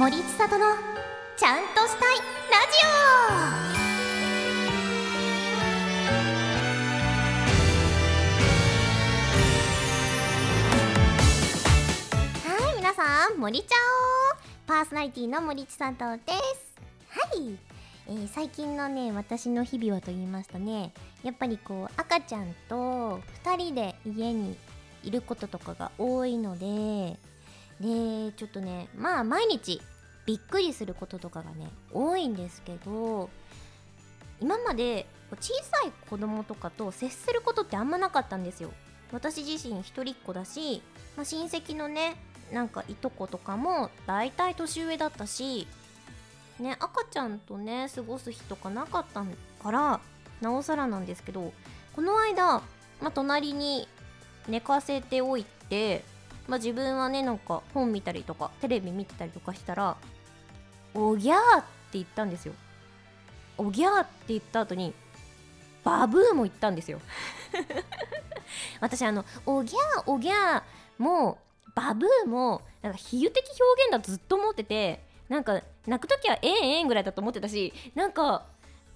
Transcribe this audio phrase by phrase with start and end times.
[0.00, 0.64] 森千里の
[1.36, 2.16] ちゃんとしたい
[2.50, 2.88] ラジオ
[12.48, 13.76] はい皆さん森ちゃ
[14.34, 16.80] おパーソナリティの森千里です。
[17.10, 17.58] はい、
[18.08, 24.56] えー最近のね私の日々はと言いますとねやっぱりこう赤ちゃんと2人で家に
[25.04, 27.18] いることとかが多いので
[27.80, 29.80] でちょっとねまあ毎日
[30.26, 33.30] びっくりすることとかがね多いんですけど
[34.40, 35.06] 今まで
[35.40, 38.70] 小さい子供とかと接することってあんまなかったんですよ。
[39.12, 40.82] 私自身一人っ子だし、
[41.16, 42.16] まあ、親戚のね
[42.52, 45.66] なんかいとことかも大体年上だったし
[46.60, 49.24] ね赤ちゃんとね過ごす日とかなかった
[49.62, 50.00] から
[50.40, 51.52] なおさらなんですけど
[51.94, 52.62] この間、
[53.00, 53.88] まあ、隣に
[54.48, 56.04] 寝かせておいて
[56.50, 59.96] まあ、自分はねなんか本見たりとかテレビ見てたりとかしたら
[60.94, 62.54] 「おぎゃー」って言ったんですよ。
[63.56, 64.92] おぎゃーって言った後に
[65.84, 67.00] バブーも言ったんですよ。
[68.80, 70.62] 私あのおぎゃーおぎゃー
[70.98, 71.38] も
[71.76, 78.44] バブーもなんか比喩的表現だとずっと思っててなんか泣く時はええええんぐらいだと思ってたしなんか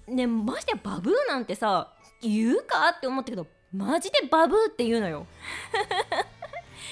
[0.07, 5.25] ねましてやバブーなんてさ言うかって思ったけどマジでバブーって言うのよ。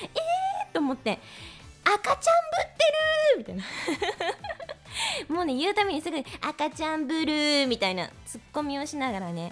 [0.02, 0.08] え
[0.40, 0.43] ー
[0.74, 1.20] と思って
[1.84, 2.84] 赤ちゃんぶって
[3.34, 3.64] るみたいな。
[5.30, 9.52] もうね言うためにすぐ赤ちゃんブルーみたいなツッコミをしながらね。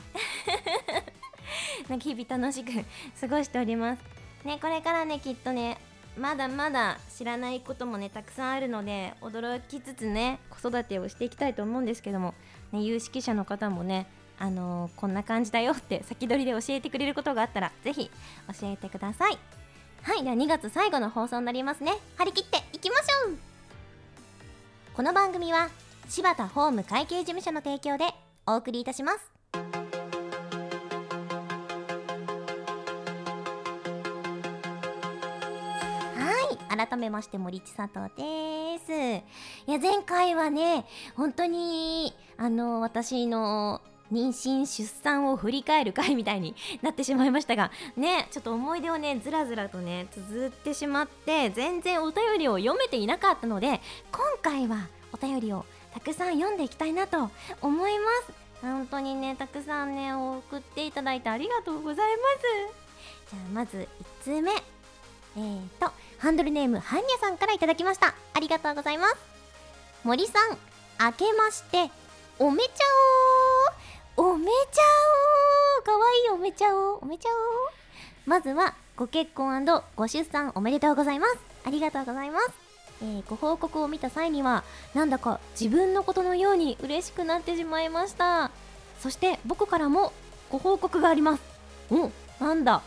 [1.89, 2.72] なんか日々楽しく
[3.19, 4.02] 過ごしております。
[4.45, 5.77] ねこれからねきっとね
[6.17, 12.33] まだまだ知らないこともねたくさんあるので驚きつつね子育てをしていきたいと思うんですけども、
[12.72, 14.08] ね、有識者の方もね
[14.39, 18.09] あのーこんな感じだよって先取りで教えてくれることがあったらぜひ
[18.59, 19.61] 教えてください。
[20.04, 21.94] はい、では2月最後の放送になりますね。
[22.18, 23.38] 張り切っていきましょう
[24.96, 25.70] この番組は
[26.10, 28.06] 柴田ホーム会計事務所の提供で
[28.48, 29.32] お送りいたします。
[36.17, 38.92] はい、改めまして森千里です。
[39.67, 40.86] いや、前回はね、
[41.16, 53.80] 本当に、あの、私の妊娠出産を振り返る回みたいになってしまいましたがねちょっと思い出をねずらずらとね綴ってしまって全然お便りを読めていなかったので
[54.11, 57.30] 今回はお便りをたくさん読んでいきたいなと
[57.61, 58.33] 思います。
[58.61, 62.23] 本当にねたくさんね送っていただいてありがとうございま
[62.70, 63.36] す。
[63.36, 63.88] じゃあまず
[64.23, 64.52] 1通目。
[64.52, 68.14] えーとハンドルネームはんにゃさんからいただきました。
[68.33, 69.16] ありがとうございます。
[70.04, 70.58] 森さん
[71.04, 71.89] 明けまして
[72.39, 72.72] おめちゃ
[73.26, 73.30] おー。
[74.72, 74.82] ちゃ
[75.80, 77.04] おかわいいおめちゃおー。
[77.04, 81.38] おめちゃおまずはご結婚ご出産おめでとうございます。
[81.66, 82.50] ありがとうございます、
[83.02, 84.64] えーご報告を見た際には
[84.94, 88.52] なんだか自分のことのように嬉しくなってしまいました。
[89.00, 90.11] そして僕からも
[90.50, 91.44] ご報告があります。
[91.90, 92.82] うんなんだ、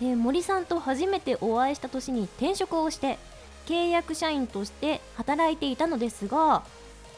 [0.00, 3.18] えー森さんと初めてお会いした年に転職をして
[3.66, 6.62] 契約社員として働いていたのですが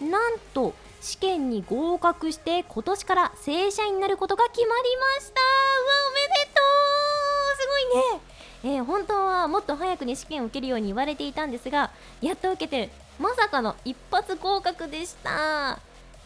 [0.00, 5.40] なんと試験に合格して今年から正社員になることが決まりました。
[5.40, 7.56] うわおめでとう。
[7.56, 8.76] すごいね。
[8.78, 11.90] えー本当はもっと早くに試験を受けるように言われていたんですが
[12.20, 12.90] やっと受けて
[13.20, 15.78] まさかの一発合格でした。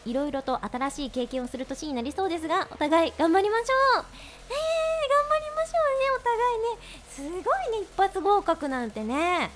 [0.06, 3.98] いろいろと新しい経験をする年になりそうですがお互い頑張りましょう。
[3.98, 6.78] えー、頑張りましょうねお互いね。
[7.10, 7.28] すご
[7.76, 9.50] いね一発合格なんてね。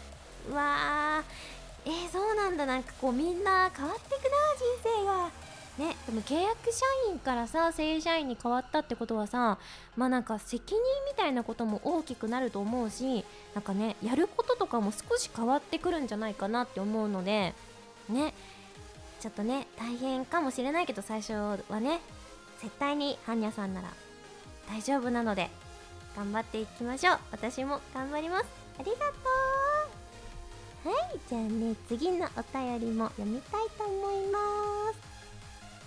[0.51, 1.54] うわー。
[1.87, 2.67] えー、そうなんだ。
[2.67, 5.31] なんかこうみんな変わってくな人生が。
[5.79, 9.59] ねでも契約社員からさ正社員に変わったってことはさ
[9.97, 10.81] まあなんか責任
[11.11, 13.25] みたいなことも大きくなると思うし
[13.55, 17.55] なんかねやることとかも少し変わってくるんじゃないかなって思うので
[18.09, 18.35] ね
[19.21, 22.01] ちょっとね大変かもしれないけど最初はね
[22.61, 23.89] 絶対にハンニャさんなら
[24.69, 25.51] 大丈夫なので
[26.17, 27.19] 頑張っていきましょう。
[27.33, 28.47] 私も頑張ります。
[28.79, 29.54] ありがとう。
[30.85, 34.39] はいじゃあね次のお便りも読みたいと思いま
[34.93, 34.99] す。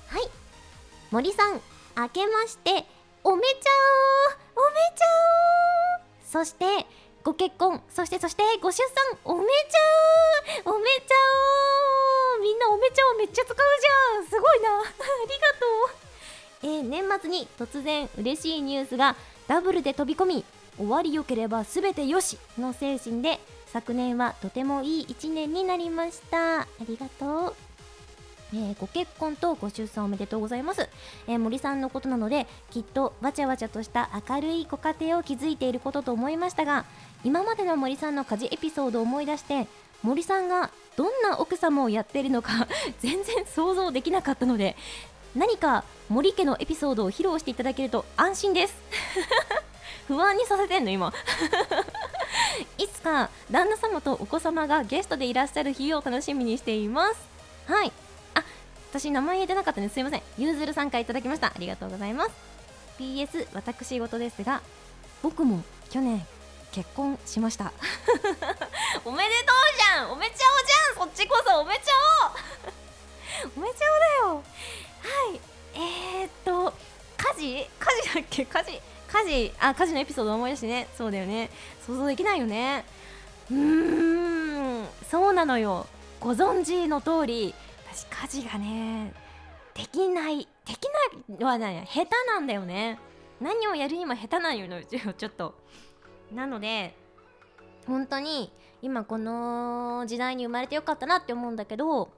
[0.07, 0.29] はい
[1.11, 1.61] 森さん
[1.97, 2.85] 明けまして
[3.23, 3.69] おめちゃ
[4.55, 5.05] おおめちゃ
[6.39, 6.65] おそして
[7.23, 9.79] ご結婚そしてそしてご出産おめちゃ
[10.65, 11.15] おおめちゃ
[12.39, 14.79] おみんなおめちゃおめっちゃ使うじゃんすごいな。
[14.79, 14.93] ありが
[15.53, 19.15] とうえー年末に突然嬉しいニュースが
[19.47, 20.45] ダブルで飛び込み
[20.77, 26.61] 終わりよければ全てよしの精神で昨年はとてもいい1年になりました。
[26.61, 27.55] ありがとう。
[28.53, 30.87] えーご結婚とご出産おめでとうございます、
[31.27, 36.85] えー森さんのことなのできっとわちゃわちゃとした明るいご家庭を築いていることと思いましたが
[37.25, 39.67] 今までの森さんの家事エピソードを思い出して
[40.01, 42.67] 森さんがどんな奥様をやっているのか
[42.99, 44.77] 全然想像できなかったので
[45.35, 48.75] 何か森家のエピソードを披露していただけると安心です。
[50.07, 51.13] 不安にさせてんの今。
[52.77, 57.15] いつか旦那様とお子様がゲストでいらっしゃる日を楽しみにしています。
[57.67, 57.91] はい。
[58.33, 58.43] あ
[58.91, 60.21] 私名前言えてなかったんですすいません。
[60.37, 61.47] ゆうずるさんからいただきました。
[61.47, 62.31] ありがとうございます。
[62.99, 64.61] PS 私事ですが
[65.21, 66.25] 僕も去年
[66.71, 67.71] 結婚しました。
[69.03, 70.11] おめでとうじゃん。
[70.11, 71.05] おめちゃおじゃん。
[71.05, 71.91] そっちこそおめちゃ
[73.55, 73.85] お おめちゃ
[74.23, 74.43] おだよ。
[75.01, 75.39] はい。
[75.73, 76.73] えー、っと
[77.17, 77.69] 家事？
[77.79, 78.45] 家事だっけ？
[78.45, 78.81] 家事。
[79.07, 80.87] 家事あ家事のエピソード思い出してね。
[80.97, 81.49] そうだよね。
[81.85, 82.85] 想像できないよね。
[83.49, 84.87] うーん。
[85.09, 85.87] そうなのよ。
[86.19, 87.53] ご存知の通り
[87.91, 89.13] 私家事がね
[89.73, 90.83] できないでき
[91.29, 92.99] ないのはね下手なんだよね。
[93.39, 94.67] 何をやるにも下手なんよ
[95.17, 95.55] ちょっと。
[96.33, 96.95] なので
[97.85, 98.51] 本当に
[98.81, 102.09] 今この時代に生まれてよかったなって思うんだけど、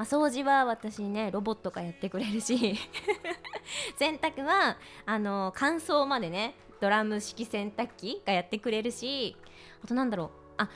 [0.00, 2.56] まあ、掃除は私ねロボットがやってくれるし
[3.98, 9.36] 洗濯はあの乾燥までねドラム式洗濯機がやってくれるし
[9.84, 10.70] あとなんだろうあ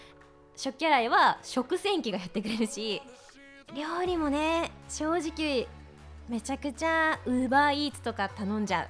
[0.55, 3.01] 食器洗いは食洗機がやってくれるし
[3.75, 5.69] 料理もね正直
[6.29, 8.89] めちゃくちゃウーバーイーツとか頼んじゃう。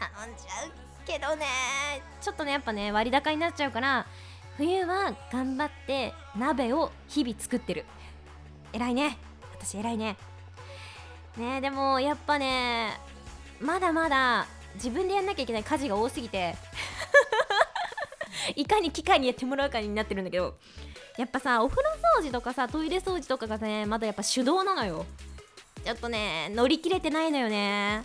[0.00, 0.72] 頼んじゃう
[1.06, 1.46] けどね
[2.20, 4.04] ちょっとねやっぱね割高になっちゃうから
[4.56, 7.86] 冬は頑張って鍋を日々作ってる。
[8.72, 9.18] 偉いね。
[9.54, 10.16] 私偉いね。
[11.36, 12.98] ねでもやっぱね
[13.60, 16.56] まだまだ自分でやんなきゃいけない家事が多すぎて
[18.56, 20.58] いかに機械にやってもらうかになってるんだけど
[21.16, 21.88] やっぱさお風呂
[22.18, 25.06] 掃除とかさトイレ掃除とかがねまだやっぱ手動なのよ。
[25.84, 28.04] ちょっとね乗り切れてないのよね。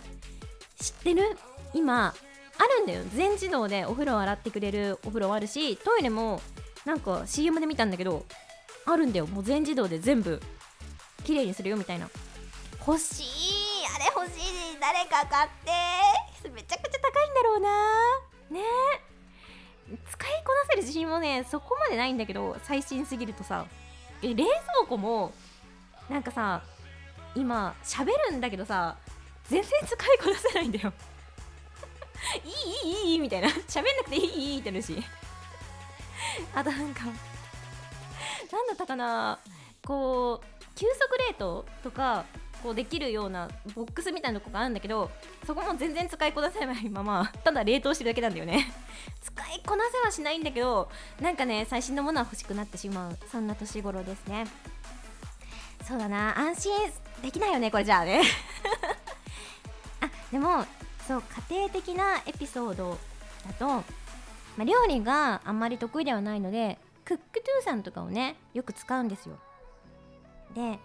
[0.80, 1.36] 知ってる？
[1.74, 2.14] 今
[2.58, 3.04] あるんだよ。
[3.14, 6.40] 全自動でお風呂を洗ってくれるお風呂あるしトイレも
[6.84, 8.24] なんか CM で見たんだけど
[8.86, 9.26] あるんだよ。
[9.26, 10.40] もう全自動で全部。
[11.24, 12.08] 綺麗にするよみたいな。
[12.86, 14.40] 欲しいあれ欲し
[14.74, 16.48] い誰か買って。
[16.50, 17.68] めちゃくちゃ高いんだろうな。
[18.50, 18.60] ね。
[20.10, 23.66] 使いこなせる自信もねそこまでないんだけど最新すぎるとさ。
[24.22, 24.48] え冷蔵
[24.88, 25.32] 庫も
[26.10, 26.62] なんかさ
[27.36, 28.96] 今喋るんだけどさ
[29.44, 30.92] 全然使いこなせないんだよ。
[32.84, 33.48] いいいいいいみたいな。
[33.48, 35.02] 喋んなくていいいいってなるし。
[36.54, 39.38] あとなんかなんだったかな。
[39.86, 42.24] こう急速冷凍とか
[42.62, 45.10] こうできるようなボックスみたいなとこがあるんだけど
[45.44, 48.72] そこも全然使いこなせないままただ冷凍してるだけなんだよね。
[49.20, 50.88] 使いこなせはしないんだけど
[51.20, 54.46] なんかね最新のものは欲しくなってしまうそんな年頃ですね。
[55.84, 56.38] そうだな。
[56.38, 56.72] 安心
[57.22, 58.22] できないよねこれじゃあね。
[60.00, 60.64] あでも
[61.08, 62.98] そう家庭的なエピソード
[63.46, 63.82] だと、ま
[64.60, 69.38] あ、料理があんまり得意ではないのでクックトゥーさんとかをねよく使うんですよ。
[70.54, 70.78] で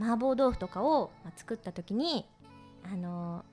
[0.00, 2.24] 麻婆豆腐とかを、作った時に
[2.84, 3.44] あの、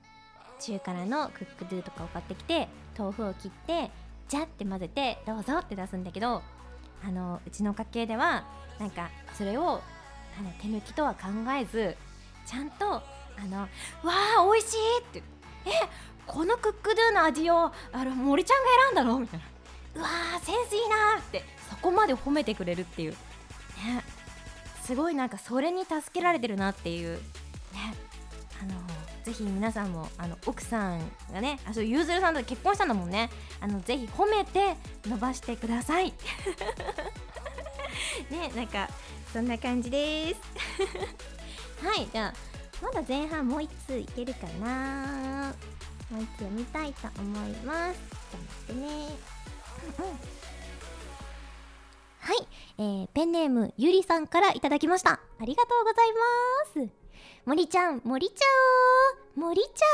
[0.60, 3.90] 中辛のクックドゥとかを買ってきて豆腐を切って
[4.28, 6.42] ジャって混ぜてどうぞって出すんだけど
[7.04, 8.44] あの、うちの家系では
[8.78, 9.80] なんかそれを
[10.38, 11.28] あの手抜きとは考
[11.58, 11.96] えず
[12.46, 13.02] ちゃんとあ
[13.48, 13.62] の
[14.02, 15.22] 「わあ美味しい!」って
[15.66, 15.70] 「え
[16.26, 18.62] このクックドゥの味をあの森ちゃん
[18.94, 19.46] が選んだの?」みたいな
[19.96, 23.18] 「うわーセンスいいな!」ってそこまで褒めてくれるっていうね
[24.88, 27.20] すごいなんかそれに助けられてるなっていうね。
[28.58, 28.72] あの
[29.22, 33.28] ぜひ皆さんもあの奥さんがねあそうゆうずるさんと結婚したんだもんね。
[33.60, 36.14] あのぜひ褒めて伸ばしてください。
[38.32, 38.88] ねなんか
[39.30, 40.40] そんな感じです。
[41.86, 42.34] はいじゃあ
[42.82, 45.52] まだ前半もう1通いけるかな。
[46.08, 48.00] もう1通読みたいと思います。
[48.00, 48.88] ちょっと待ってね
[49.98, 50.47] うん。
[52.28, 55.12] はい、えー、ペンネームゆりさんからいただきました。
[55.12, 56.12] ありがとうござい
[56.84, 56.92] ます。
[57.46, 58.44] 森ちゃん、森ちゃ
[59.34, 59.86] お森ちゃ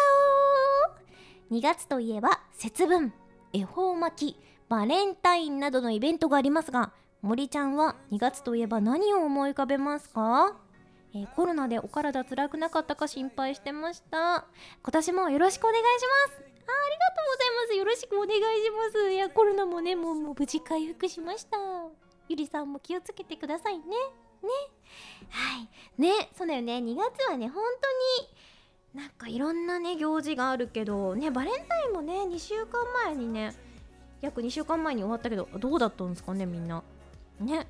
[1.52, 3.12] お2月といえば節分、
[3.52, 10.56] 恵方巻き、バレンタインなどのイベントがありますが、森ちゃんは2月といえば何を思い浮かべますか？
[11.14, 14.44] えー、コロナでお体辛くなかったか心配してました。
[14.82, 15.84] 今年もよろしくお願いし
[16.28, 16.40] ます。
[16.40, 17.74] あありがとうございます。
[17.76, 19.12] よろしくお願いします。
[19.12, 22.03] いや、コロナもね、もうもう無事回復しました。
[22.28, 23.84] ゆりさんも気をつけてくださいね。
[23.84, 23.94] ね。
[25.30, 25.58] は
[25.98, 26.00] い。
[26.00, 26.78] ね、そうだよね。
[26.78, 27.62] 2月はね、本
[28.16, 28.34] 当に
[28.94, 33.54] なんかいろんなね、行事があるけど、ね、バレンタインもね、2週間前にね、
[34.20, 36.82] 約2週間前に終わったけど、どうだったんですかね、みんな。
[37.40, 37.66] ね。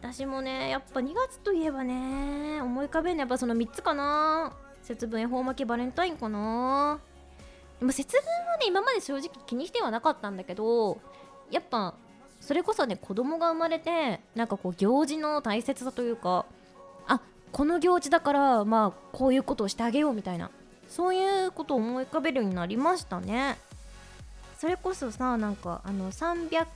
[0.00, 4.52] 私もね、やっぱ2月といえばね、思い浮かべるのやっぱその3つかな。
[4.82, 7.00] 節分、恵方巻き、バレンタインかな。
[7.78, 10.98] でも節分はね、今まで正直気にしてはなかったんだけど、
[11.50, 11.94] やっぱ
[12.46, 16.46] それこそね子供が生まれてなんかこう行事の大切さというか
[17.08, 20.52] あこの行事だからまあこういうことをしてあげようみたいな
[20.88, 23.58] そういうことを思い浮かべるようになりましたね。
[24.58, 26.66] それこそさなんかあの300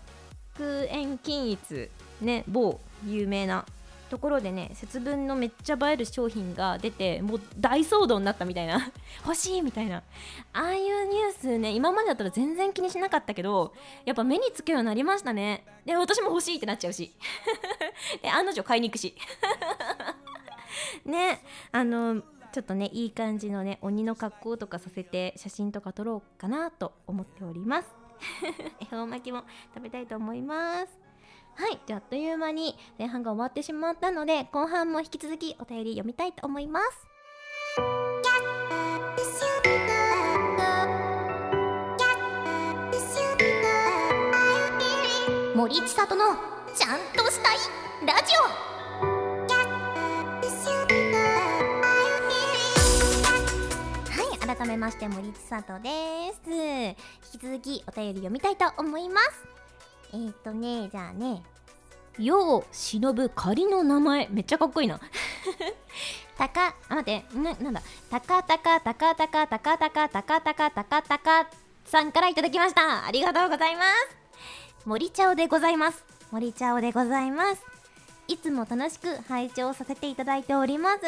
[0.88, 1.88] 円均一
[2.20, 3.64] ね某有名な
[4.10, 8.90] ところでね節分のめっちゃ映える商品が出てもう大騒動になったみたいな。
[9.24, 10.02] 欲しいみたいな。
[10.52, 13.72] ああいうニュースね今までだったら全然気にしなかったけど
[14.04, 15.64] やっぱ目につくようになりましたね。
[15.86, 17.14] で私も欲しいってなっちゃうし。
[18.20, 19.14] で案の定買いに行くし。
[21.06, 22.20] ねあの
[22.52, 27.88] ちょっとねいい感じのね鬼の格好とかさせて写真とか撮ろうかなと思っております。
[28.80, 30.99] 恵方巻きも食べたいと思います。
[31.60, 37.06] はいじゃああっという間に前半が終わってしまったので後半も引き続きお便り読みたいと思います。
[45.54, 46.34] 森千里の
[46.74, 47.58] ちゃんとしたい
[48.06, 48.42] ラジオ。
[54.08, 55.90] はい改めまして森千里で
[56.42, 56.50] す。
[56.50, 56.96] 引
[57.38, 59.59] き続きお便り読みたいと思います。
[60.12, 61.42] えー、っとねじゃあね。
[62.18, 64.28] 世を忍ぶ仮の名前。
[64.30, 65.00] めっちゃかっこいいな。
[66.36, 67.82] たかあ待ってななんだ。
[68.10, 71.46] たかたかたかたかたかたかたかたかたかたか
[71.84, 73.06] さんからいただきました。
[73.06, 74.16] ありがとうございます。
[74.84, 76.04] 森茶おでございます。
[76.30, 77.62] 森茶おでございます。
[78.28, 81.04] いつも楽しく拝聴させていただいております。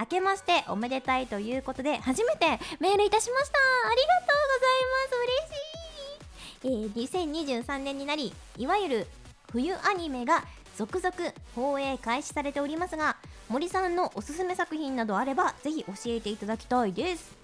[0.00, 2.46] 明けましておめでたいということで初めて
[2.78, 3.58] メールいたしました。
[3.88, 5.50] ありがとうございます。
[5.50, 5.77] 嬉しい
[6.64, 9.06] えー、2023年になりいわゆる
[9.52, 10.44] 冬アニメが
[10.76, 11.14] 続々
[11.54, 13.16] 放映開始されておりますが
[13.48, 17.36] 森さんのおすすめ作品などあればぜひ教えていただきたいです。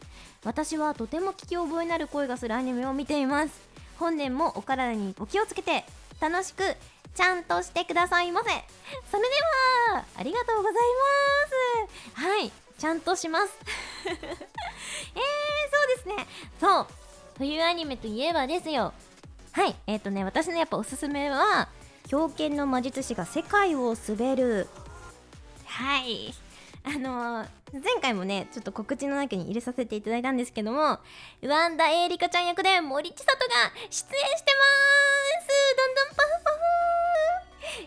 [0.44, 3.60] 私はとても聞き覚えのある声がするアニメを見ています。
[3.98, 5.84] 本年もお体にお気をつけて
[6.20, 6.62] 楽しく
[7.14, 8.50] ちゃんとしてくださいませ。
[9.10, 9.28] それで
[9.94, 10.72] はありがとうござい
[12.12, 12.22] ます。
[12.22, 13.58] はいちゃんとします。
[14.04, 16.26] えー、そうですね。
[16.60, 16.86] そう。
[17.38, 18.92] 冬アニメといえばですよ。
[19.52, 21.68] はいえっ、ー、とね私のやっぱおすすめは
[22.08, 24.68] 狂犬の魔術師が世界を滑る。
[25.64, 26.34] はい。
[26.84, 30.98] あのー、前回もねちょっと告知の中に入れさせていただいたんですけども
[31.42, 33.38] ワンダエリカちゃん役で森千里が
[33.88, 34.60] 出演してま
[35.40, 35.54] す。
[35.76, 36.56] どんどんパフパフ。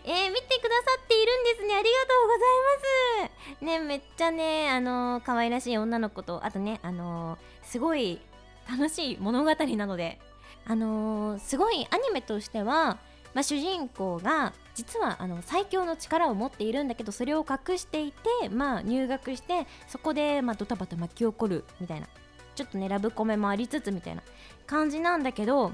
[0.04, 1.74] えー、見てくださっているんですね。
[1.74, 3.64] ありがとうございます。
[3.64, 8.20] ねめっちゃねあのー、可愛らしい女の子とあとねあのー、すごい
[8.68, 10.20] 楽しい物語なので。
[10.68, 12.98] あのー、すごいアニメとしては、
[13.32, 22.06] まあ、主人公が実はあの最強の力を持っているんだけどそれを隠していて、まあ、入学してそこで、まあ、ドタバタ巻き起こるみたいな
[22.54, 24.22] ちょっとねラブコメもありつつみたいな
[24.66, 25.72] 感じなんだけど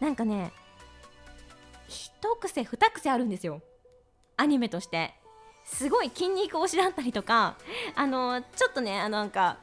[0.00, 0.52] なんかね
[1.86, 3.62] 一癖二癖あるんですよ。
[4.36, 5.14] アニメとして。
[5.64, 7.56] すごい筋肉推しだったりとか
[7.94, 9.58] あのちょっとねあのなんか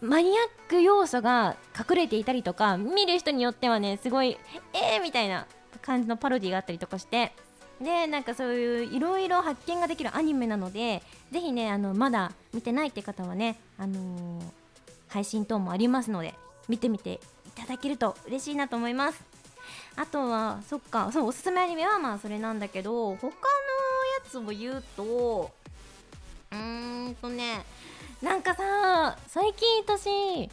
[0.00, 0.36] マニアッ
[0.68, 4.38] ク要素が隠れていたりとか見る人によってはねすごい
[4.72, 5.46] えーみたいな
[5.82, 7.32] 感じのパロディがあったりとかして
[7.80, 14.42] でなんかそういういろいろ発見ができるアニメなのでぜひねあのまだ見てないって方はね、あのー、
[15.08, 16.34] 配信等もありますので
[16.68, 17.18] 見てみてい
[17.54, 19.22] ただけると嬉しいなと思います。
[19.96, 23.36] あとはそっかそうおすすめアニメはまあそれなんだけど他のや
[24.28, 25.50] つを言うと
[26.50, 27.64] うーんとね
[28.22, 30.50] なんかさ最近私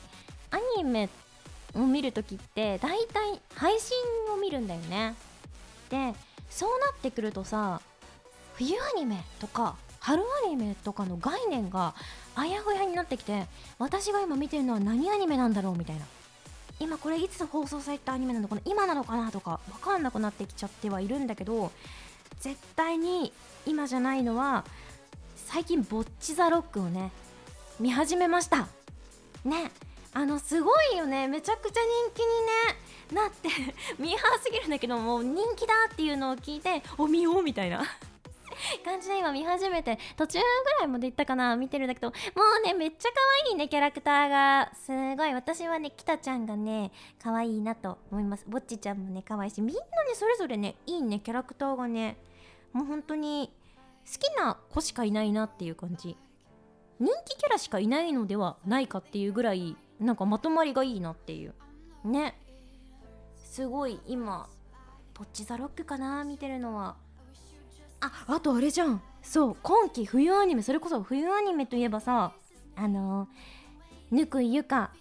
[0.51, 1.09] アニメ
[1.75, 3.97] を見るときって大体配信
[4.33, 5.15] を見るんだよね。
[5.89, 6.13] で
[6.49, 7.81] そうなってくるとさ
[8.53, 11.93] 冬アニメとか春アニメとかの概念が
[12.35, 13.47] あやふやになってきて
[13.79, 16.05] 私が今見てるのは何アニメなんだろうみたいな。
[16.79, 21.71] 今これいつ放送されたアニメなのかな今なのかなとか分かんなくなってきちゃってはいるんだけど
[22.39, 23.33] 絶対に
[23.65, 24.63] 今じゃないのは
[25.35, 27.11] 最近ぼっち・ザ・ロックをね
[27.79, 28.67] 見始めました。
[29.45, 29.71] ね
[30.13, 31.27] あのすごいよね。
[31.27, 33.49] めちゃくちゃ人気に、ね、なって。
[34.01, 37.83] ミーハーすぎるんだけどもう人気だっていうのを聞いてお見ようみたいな。
[38.83, 40.45] 感じで今見始めて途中ぐ
[40.79, 42.07] らいまで行ったかな見てるんだけど。
[42.07, 42.13] も
[42.59, 43.15] うねめっちゃ可
[43.45, 44.71] 愛いねキャラクターが。
[44.73, 45.33] すごい。
[45.35, 46.91] 私はね北ちゃんがね
[47.21, 48.45] 可愛いなと思います。
[48.47, 49.61] ぼっちちゃんもね可愛いし。
[49.61, 52.17] みんなねそれぞれねいいねキャラクターがね。
[52.73, 53.53] もう本当に
[54.11, 56.17] 好きな子しかいないなっていう感じ。
[56.99, 61.53] 人気キャラしかいないのではないかっていうぐらいなんかまとまりがいいなっていう。
[62.03, 62.35] ね。
[63.37, 64.49] すごい今
[65.13, 66.95] ポッチザロックかな見てるのは。
[67.99, 69.01] ああとあれじゃん。
[69.21, 72.33] そう今季冬アニメそれこそ冬アニメといえばさ
[72.75, 73.27] あの
[74.11, 74.91] ぬくゆか。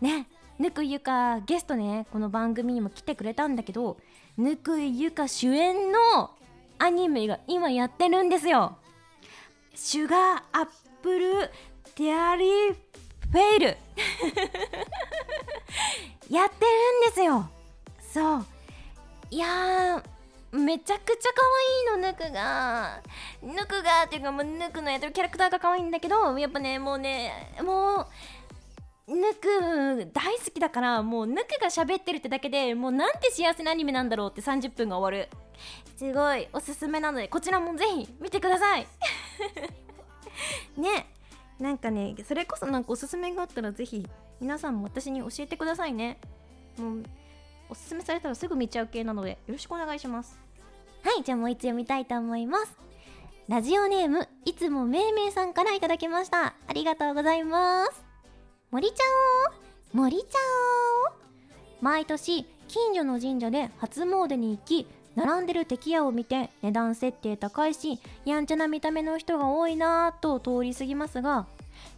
[0.00, 0.28] ね。
[0.58, 3.96] ぬくゆかゲストねこの番組にも来てくれたんだけど
[4.36, 6.32] ぬくいゆか主演の
[6.78, 8.76] アニメが今やってるんですよ。
[9.74, 10.68] シュガーアッ
[11.02, 11.50] プル
[11.94, 12.74] テアリー
[13.32, 13.66] フェイル
[16.28, 16.72] やってる
[17.08, 17.48] んですよ。
[18.12, 18.46] そう。
[19.30, 20.02] いや
[20.52, 21.42] めちゃくちゃ可
[21.94, 23.00] 愛いのぬくが。
[23.42, 28.06] ぬくがっていうかもうぬくのやってるキャラクターが可愛いんだけどやっぱねもうねも
[29.06, 35.28] うぬく大好きだからもうぬくが喋ってるってだけでもうなんて幸せなアニメなんだろうって30分が終わる。
[35.96, 38.86] すごいおすすめなのでこちらもぜひ見てください
[40.76, 41.06] ね。
[41.58, 44.06] なんかねそれこそなんかおすすめがあったらぜひ
[44.40, 46.18] 皆さんも私に教えてくださいね。
[46.78, 47.02] もう
[47.68, 50.38] おすすめされたらすぐ見ちゃう系なのでよろしくお願いします。
[51.02, 52.76] はいじゃあもう一つ読みたいと思います。
[53.48, 56.54] ラジオネームいつもめいめいさんからいただきました。
[56.66, 58.04] ありがとうございます。
[58.70, 59.04] 森ちゃ
[59.94, 59.98] ん。
[59.98, 60.24] 森ちゃん。
[61.80, 64.86] 毎年近所の神社で初詣に行き
[65.16, 71.46] 並んでる敵屋を見て値段設定高いしやんちゃな見た目の人が多いなぁと通り過ぎますが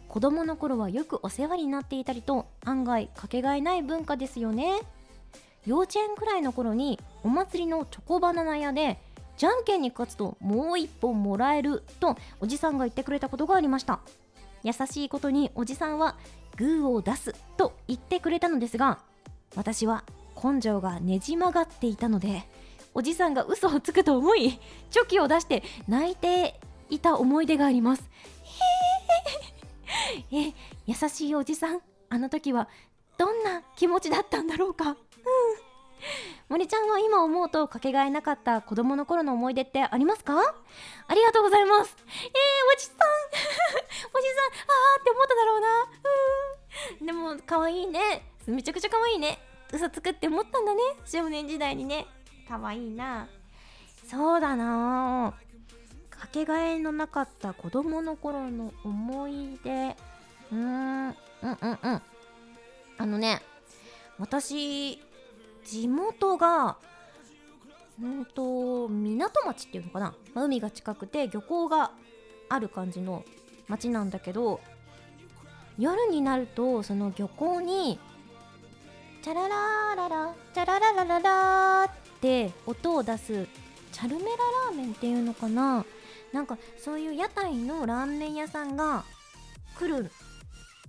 [0.07, 4.79] 子供の頃はよくお世話になっていたりと案外かけがえない文化ですよね。
[5.65, 8.99] 幼稚園くらいの頃にお祭りのチョコバナナ屋で
[9.37, 14.01] じゃんけんに勝つともう一本もらえるとおじさんが言ってくれたことがありました。
[14.63, 16.15] 優しいことにおじさんは
[16.57, 18.99] グーを出すと言ってくれたのですが
[19.55, 20.03] 私は
[20.41, 22.43] 根性がねじ曲がっていたので
[22.93, 24.59] おじさんが嘘をつくと思い
[24.91, 26.59] チョキを出して泣いて
[26.89, 28.03] いた思い出があります。
[30.31, 30.53] へ え
[30.85, 32.67] 優しいおじさんあの時は
[33.17, 34.89] どんな気持ちだったんだろうか。
[34.89, 34.95] うん。
[36.49, 40.33] 森ちゃんは今思うとかけがえなかった子供の頃の思い出ってありますか？
[41.07, 41.95] ありがとうございます。
[41.97, 42.29] えー、
[42.75, 42.97] おじさん。
[44.13, 45.67] おじさんあーって思っただろうな。
[46.99, 47.05] うん。
[47.05, 48.29] でも可愛いね。
[48.45, 49.39] めちゃくちゃ可愛いね。
[49.71, 50.81] 嘘つくって思ったんだね。
[51.05, 52.05] 少年時代にね。
[52.47, 53.27] 可愛いな。
[54.07, 55.33] そうだな。
[56.09, 59.95] かけがえのなかった子供の頃の思い出。
[60.51, 61.07] うーん。
[61.07, 62.01] うんうんうん。
[62.97, 63.41] あのね
[64.17, 65.01] 私
[65.65, 66.77] 地元が
[68.01, 71.91] うんと港町っていうのかな、ま海が近くて漁港が
[72.49, 73.23] ある感じの
[73.67, 74.61] 町なんだけど
[75.77, 77.99] 夜になるとその漁港に
[79.21, 81.91] チャララーララチャラララララーっ
[82.23, 83.47] て音を出す
[83.91, 84.29] チャルメラ
[84.69, 85.85] ラーメンっていうのかな？
[86.31, 89.03] なんかそういう屋台のラーメン屋さんが
[89.77, 90.09] 来る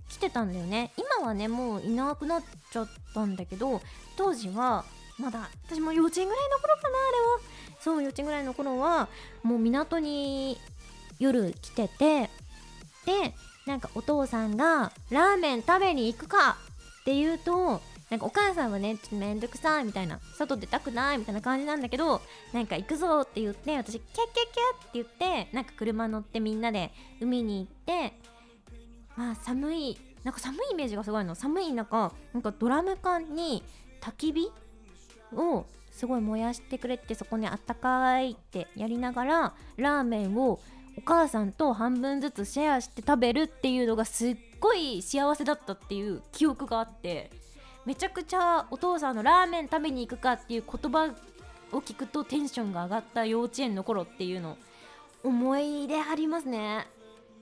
[0.09, 0.93] 来てたんだよね。
[0.97, 3.81] 今はねもういなくなっちゃったんだけど
[4.15, 4.85] 当時は
[5.19, 7.55] まだ私も幼稚園ぐらいの頃かなあれは。
[7.81, 9.09] そう幼稚園ぐらいの頃は
[9.43, 10.57] もう港に
[11.19, 12.29] 夜来ててで
[13.67, 16.57] なんかお父さんがラーメン食べに行くか
[17.01, 22.21] って言うとなんかお母さんはねちょっとめんどくさいみたいな外出たくないみたいな感じなんだけど
[22.53, 24.27] なんか行くぞって言って私キャッキャッ
[24.93, 28.13] キャって言ってなんか車乗ってみんなで海に行って
[29.15, 31.35] まあ寒いなんか寒いイメージがすごいの。
[31.35, 33.63] 寒い中なんかドラム缶に
[34.01, 34.51] 焚き火
[35.35, 40.59] をすごい燃やしてくれてそこにあったかいってやりながらラーメンを
[40.97, 47.44] お母さんと半分ずつシェアして食べるっていうのがすっごい幸せだったっていう記憶があって。
[47.85, 51.13] めちゃくちゃお父さんのラーメン食べに行くかっていう言葉
[51.71, 54.57] を聞くとテンションが上がった幼稚園の頃っていうの。
[55.23, 56.87] 思い出ありますね。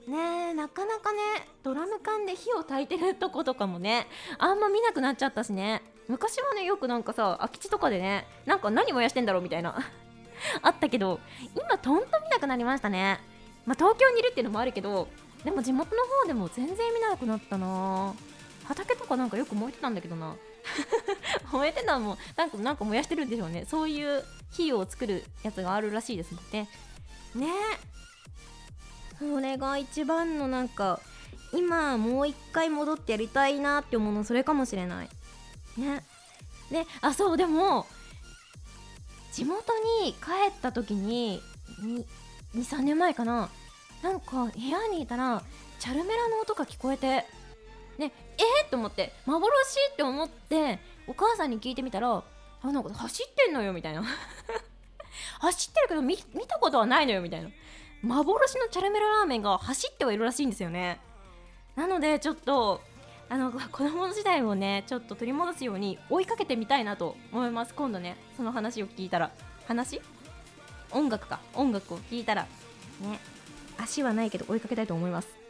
[0.07, 0.17] ね
[0.51, 1.19] えなかなかね
[1.63, 5.81] ドラム缶で火を焚いてるとことかもねあんま見なくなっちゃったしね。
[6.09, 9.77] 昔はねよくなんかさ空き地とかでねなんか何燃やしてんだろうみたいな。
[10.61, 11.19] あったけど
[11.55, 13.21] 今とんと見なくなりましたね。
[13.65, 15.07] まあ東京にいるっていうのもあるけど
[15.43, 18.13] でも地元の方でも全然見なくなったな。
[18.65, 20.35] 畑とかなんかよく燃えてたんだけどな。
[21.51, 23.65] 燃えてたのもなんかなんか燃やしてるんでしょうね。
[23.69, 26.69] そういう火を作るやつがあるらしいですもんね。
[27.35, 27.47] ね
[29.19, 30.99] それが一番のなんか
[31.53, 35.09] 今もう一回戻ってやりたいなって思うのそれかもしれない。
[35.77, 36.03] ね。
[36.71, 37.85] であそうでも
[39.31, 39.73] 地元
[40.03, 41.41] に帰った時に
[42.55, 43.49] 23年前かな。
[44.01, 45.43] なんか部屋にいたら
[45.79, 47.25] チャルメラの音が聞こえて。
[47.97, 49.79] ねえー、と思って幻？
[49.91, 52.23] って思ってお母さんに聞いてみたら
[52.63, 54.03] あなんか走ってんのよみたいな。
[55.39, 57.49] 走ってるけど見たことはないのよみたいな。
[58.01, 60.99] 幻のチャルメララーメンが走ってはいるらしいんですよね。
[61.75, 62.81] なのでちょっと
[63.29, 68.17] あの子供の時代をねちょっと取り戻すように追いかけてみたいなと思います今度ね。
[68.37, 69.31] その話を聞いたら。
[69.67, 70.01] 話？
[70.91, 71.39] 音楽か。
[71.53, 72.43] 音楽を聞いたら。
[73.01, 73.19] ね。
[73.77, 75.42] 足はないけど追いかけたいと思います。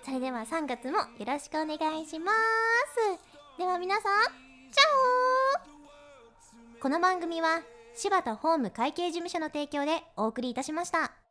[0.04, 4.84] それでは3月もよろしくお願いしますでは皆さんチャ
[6.78, 7.62] オこの番組は
[7.96, 11.23] 柴田ホーム会計事務所の提供でお送りいたしました。